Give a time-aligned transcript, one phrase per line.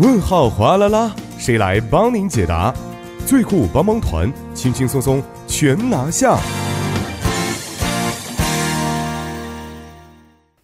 [0.00, 2.72] 问号哗啦啦，谁来帮您解答？
[3.26, 6.38] 最酷帮帮团，轻轻松松全拿下。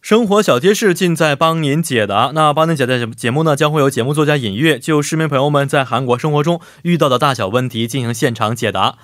[0.00, 2.30] 生活小贴士尽在帮您解答。
[2.32, 8.96] 那帮您解答节目呢，将会有节目作家尹月就市民朋友们在韩国生活中遇到的大小问题进行现场解答。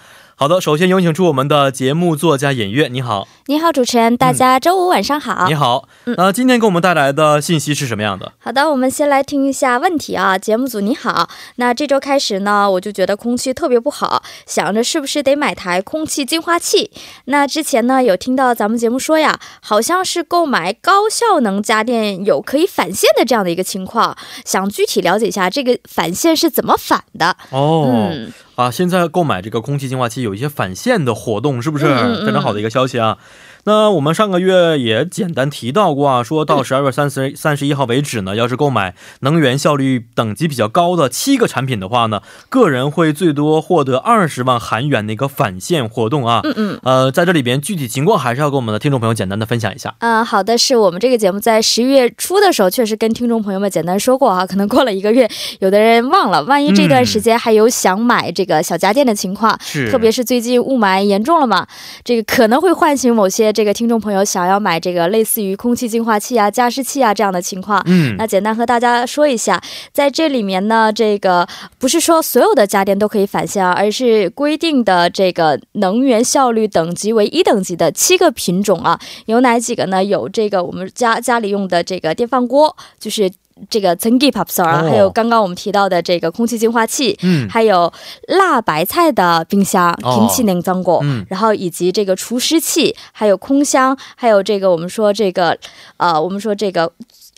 [0.42, 3.28] 好的，首先有请出我们的节目作家尹月，你好。
[3.46, 5.46] 你好，主持人，大家周五晚上好。
[5.46, 8.32] 你好，那今天给我们带来的信息是什么样的？
[8.40, 10.36] 好的，我们先来听一下问题啊。
[10.36, 16.90] 节目组你好，那这周开始呢，我就觉得空气特别不好，想着是不是得买台空气净化器。
[17.26, 27.88] 那之前呢，有听到咱们节目说呀，好像是购买高效能家电有可以返现的这样的一个情况，想具体了解一下这个返现是怎么返的哦。
[27.88, 28.32] 嗯。
[28.62, 31.84] 啊，现在购买这个空气净化器有一些返现的活动，是不是
[32.24, 33.18] 非常好的一个消息啊？
[33.64, 46.40] 那我们上个月也简单提到过啊，说到十二月三十三十一号为止呢，要是购买能源效率等级比较高的七个产品的话呢，个人会最多获得二十万韩元的一个返现活动啊。
[46.44, 46.80] 嗯嗯。
[46.82, 49.94] 呃，在这里边具体情况还是要跟我们的听众朋友简单的分享一下。
[50.00, 61.66] 嗯，好的，是我们这个节目在十一月初的时候确实跟听众朋友们简单说过啊，可能过了一个月，有的人忘了，万一这段时间还有想买这个小家电的情况，是，特别是最近雾霾严重了嘛，
[62.02, 64.22] 这个可能会唤醒某些这个听众朋友。
[64.24, 69.60] 想要买这个类似于空气净化器啊、加湿器啊这样的情况，嗯，那简单和大家说一下，
[69.92, 71.46] 在这里面呢，这个
[71.78, 80.02] 不是说所有的家电都可以返现啊，而是规定的这个能源效率等级为一等级的七个品种啊，有哪几个呢？
[80.02, 83.30] 有这个我们家家里用的这个电饭锅，就是。
[83.70, 87.92] 这个蒸汽 pop s 啊，还有刚刚我们提到的这个空气净化器，嗯，还有
[88.28, 95.56] 辣白菜的冰箱，平气能脏锅，嗯，然后以及这个除湿器，还有空箱，还有这个我们说这个，
[95.96, 96.92] 呃，我们说这个。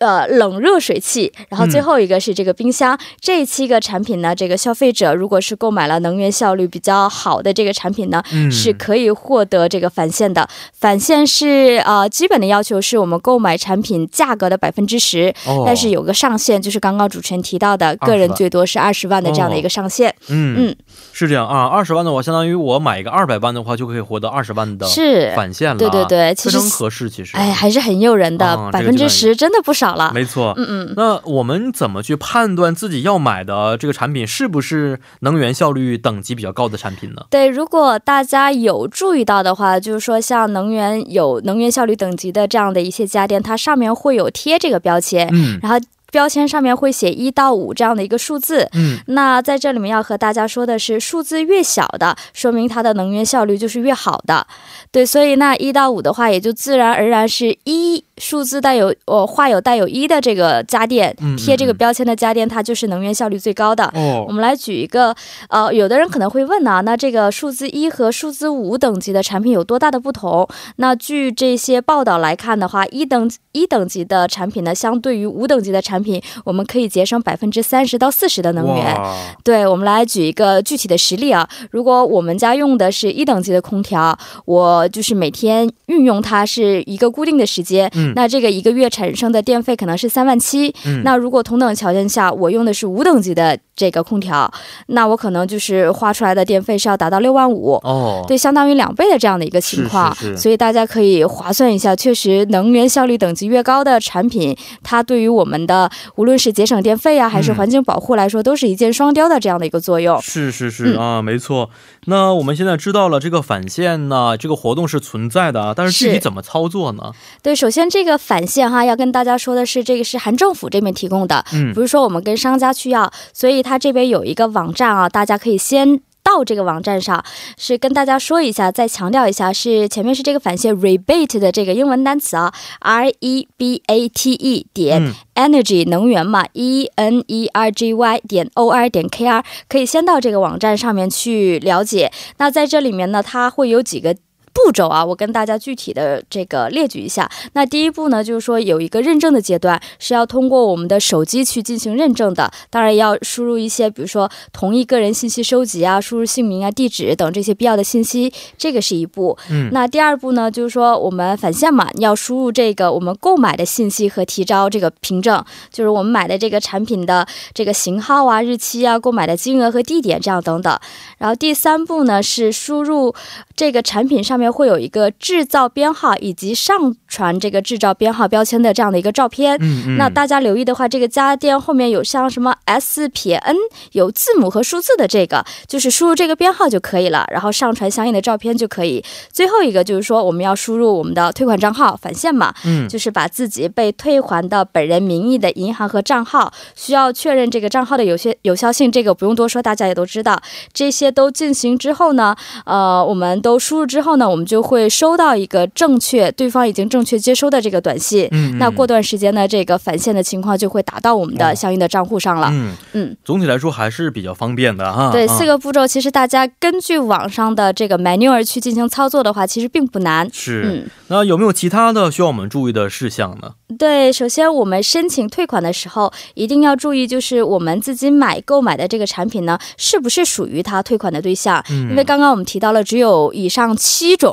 [0.05, 10.47] 呃，冷热水器，然后最后一个是这个冰箱，这七个产品呢，这个消费者如果是购买了能源效率比较好的这个产品呢，是可以获得这个返现的。
[10.79, 15.35] 返现是呃基本的要求是我们购买产品价格的百分之十，
[15.65, 20.15] 但是有个上限，就是刚刚主持人提到的，个人最多是二十万的这样的一个上限。
[20.29, 20.77] 嗯嗯，
[21.15, 24.87] 是这样啊，二十万的话，相当于我买一个二百万的话，就可以获得二十万的
[25.35, 25.79] 返现了。
[25.79, 29.94] 对对对，非常合适，其实哎，还是很诱人的，百分之十真的不少。
[29.97, 30.95] 少了，没错，嗯嗯。
[30.97, 37.23] 那我们怎么去判断自己要买的这个产品是不是能源效率等级比较高的产品呢？
[37.31, 45.79] 对，如果大家有注意到的话，就是说像能源有能源效率等级的这样的一些家电，它上面会有贴这个标签，嗯，然后。
[46.13, 54.47] 标签上面会写一到五这样的一个数字，嗯，那在这里面要和大家说的是，数字越小的，说明它的能源效率就是越好的，
[54.93, 63.85] 对，所以那一到五的话，也就自然而然是一数字带有哦画有带有一的这个家电贴这个标签的家电，它就是能源效率最高的。
[63.95, 65.13] 哦，我们来举一个，
[65.49, 70.49] 呃，有的人可能会问呢，那这个数字一和数字五等级的产品有多大的不同？
[70.77, 76.05] 那据这些报道来看的话，一等一等级的产品呢，相对于五等级的产品。
[76.05, 78.95] 品我们可以节省百分之三十到四十的能源。
[79.43, 81.49] 对，我们来举一个具体的实例啊。
[81.71, 84.15] 如果我们家用的是一等级的空调，
[84.45, 90.75] 我就是每天运用它是一个固定的时间，那这个一个月产生的电费可能是三万七。
[91.03, 94.51] 那如果同等条件下，我用的是五等级的这个空调，
[94.87, 97.75] 那我可能就是花出来的电费是要达到六万五。
[97.83, 100.15] 哦，对，相当于两倍的这样的一个情况。
[100.37, 104.57] 所以大家可以划算一下，确实能源效率等级越高的产品，
[104.95, 110.21] 它对于我们的无论是节省电费啊，还是环境保护来说，都是一箭双雕的这样的一个作用。
[110.23, 111.71] 是是是啊，没错。
[112.07, 117.13] 那我们现在知道了这个返现呢，这个活动是存在的啊，但是具体怎么操作呢？
[117.43, 126.01] 对，首先这个返现哈，要跟大家说的是，这个是韩政府这边提供的，嗯，不是说我们跟商家去要，所以它这边有一个网站啊，大家可以先。
[126.25, 127.23] 到这个网站上
[127.57, 138.19] 是跟大家说一下，再强调一下，是前面是这个返现 rebate 的这个英文单词啊，r e b a t e 点 energy 能源嘛，e n e r g y
[138.21, 142.11] 点 o r 点 k r，可以先到这个网站上面去了解。
[142.39, 144.17] 那在这里面呢，它会有几个。
[144.55, 147.29] 步骤啊，我跟大家具体的这个列举一下。
[147.55, 152.51] 那第一步呢，就是说有一个认证的阶段，是要通过我们的手机去进行认证的。
[152.71, 159.37] 当然要输入一些，比如说同意个人信息收集啊，输入姓名啊、地址等这些必要的信息，这个是一步。
[159.51, 159.69] 嗯。
[159.73, 170.79] 那第二步呢，就是说我们返现嘛，要输入这个我们购买的信息和提交这个凭证，就是我们买的这个产品的这个型号啊、日期啊、购买的金额和地点这样等等。
[171.19, 173.13] 然后第三步呢，是输入
[173.57, 174.44] 这个产品上面。
[174.45, 179.57] 面会有一个制造编号以及上传这个制造编号标签的这样的一个照片。
[179.61, 179.97] 嗯嗯。
[179.97, 183.57] 那大家留意的话，这个家电后面有像什么 S 撇 N
[183.93, 189.03] 有字母和数字的这个，就是输入这个编号就可以了，然后上传相应的照片就可以。
[189.33, 200.41] 最后一个就是说，我们要输入我们的退款账号返现嘛，嗯，就是把自己被退还的本人名义的银行和账号，需要确认这个账号的有些有效性，这个不用多说，大家也都知道。
[200.73, 202.35] 这些都进行之后呢，
[202.67, 208.27] 呃，我们都输入之后呢，我们就会收到一个正确，对方已经正确接收的这个短信。
[208.33, 212.49] 嗯，那过段时间呢，这个返现的情况就会打到我们的相应的账户上了。
[212.51, 215.13] 嗯嗯，总体来说还是比较方便的哈。
[215.13, 220.29] 对，四个步骤，其实大家根据网上的这个 manual 去进行操作的话，其实并不难。
[220.33, 223.53] 是，嗯，那有没有其他的需要我们注意的事项呢？
[223.79, 231.65] 对，首先我们申请退款的时候，一定要注意，就是我们自己买购买的这个产品呢，是不是属于他退款的对象？
[231.71, 234.24] 嗯，因为刚刚我们提到了，只有以上七种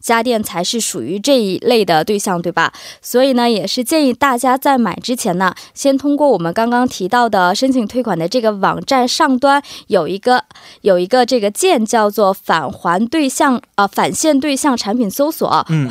[0.00, 2.72] 家电才是属于这一类的对象，对吧？
[3.00, 10.42] 所以呢，也是建议大家在买之前呢，先通过我们刚刚提到的申请退款的这个网站上端有一个
[10.80, 15.86] 有一个这个键叫做返还对象啊返现对象产品搜索，嗯，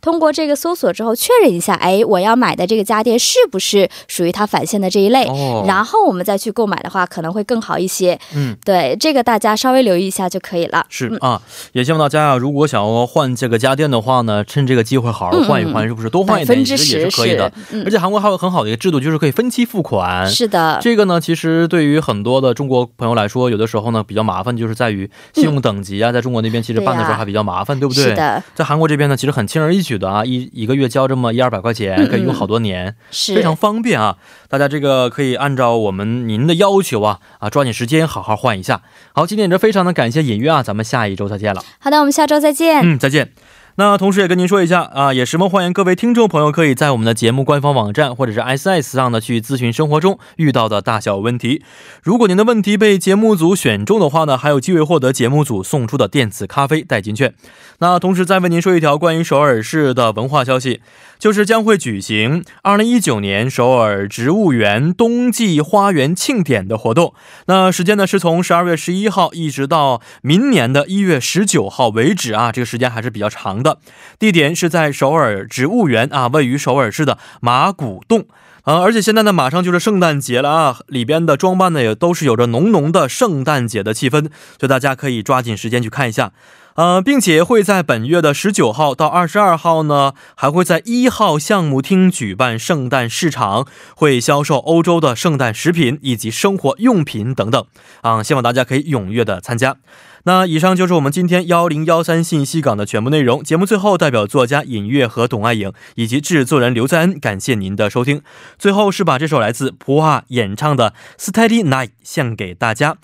[0.00, 1.14] 通过这个搜索之后。
[1.16, 5.24] 确认一下，哎，我要买的这个家电是不是属于它返现的这一类？
[5.24, 8.16] 哦，然后我们再去购买的话，可能会更好一些。
[8.34, 10.86] 嗯，对，这个大家稍微留意一下就可以了。
[10.88, 11.40] 是啊，
[11.72, 16.10] 也希望大家啊，如果想要换这个家电的话呢，趁这个机会好好换一换，是不是？
[16.10, 17.52] 多换一点其实也是可以的。
[17.84, 20.26] 而且韩国还有很好的一个制度，就是可以分期付款。
[20.26, 28.04] 是的，这个呢，其实对于很多的中国朋友来说，有的时候呢比较麻烦，就是在于信用等级啊，在中国那边其实办的时候还比较麻烦，对不对？
[28.04, 32.06] 是的，在韩国这边呢，其实很轻而易举的啊，一一个月交这么一二百块钱。
[32.06, 34.16] 可以用好多年，是非常方便啊！
[34.48, 38.80] 大家这个可以按照我们您的要求啊啊，抓紧时间好好换一下。
[39.12, 41.60] 好，今天也非常的感谢尹月啊，咱们下一周再见了。
[41.78, 42.82] 好的，我们下周再见。
[42.82, 43.30] 嗯，再见。
[43.78, 51.62] 那同时也跟您说一下啊，也十分欢迎各位听众朋友可以在我们的节目官方网站或者是 S S 上呢去咨询生活中遇到的大小问题。
[52.02, 57.34] 如果您的问题被节目组选中的话呢，还有机会获得节目组送出的电子咖啡代金券。
[57.80, 60.80] 那同时再为您说一条关于首尔市的文化消息，
[61.18, 67.12] 就是将会举行二零一九年首尔植物园冬季花园庆典的活动。
[67.44, 73.65] 那时间呢是从十二月十一号一直到明年的一月十九号为止啊，这个时间还是比较长。
[73.66, 73.78] 的
[74.18, 78.26] 地点是在首尔植物园啊，位于首尔市的马古洞。
[78.62, 84.22] 啊，而且现在呢，马上就是圣诞节了啊，里边的装扮呢也都是有着浓浓的圣诞节的气氛，
[84.58, 86.32] 所以大家可以抓紧时间去看一下，
[86.76, 97.66] 呃，并且会在本月的十九号到二十二号呢，还会在一号项目厅举办圣诞市场，会销售欧洲的圣诞食品以及生活用品等等
[98.02, 99.76] 啊，希望大家可以踊跃的参加。
[100.24, 103.44] 那以上就是我们今天幺零幺三信息港的全部内容。
[103.44, 108.20] 节目最后，代表作家尹月和董爱颖以及制作人刘在恩，感谢您的收听。
[108.58, 112.96] 最后是把这首来自普华演唱的《Steady Night》献给大家。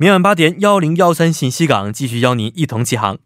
[0.00, 3.18] 明晚八点幺零幺三信息港继续邀您一同起航。